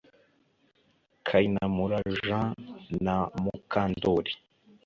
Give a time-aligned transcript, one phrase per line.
[1.27, 2.49] Kayinamura Jean
[3.05, 4.33] Na Mukandoli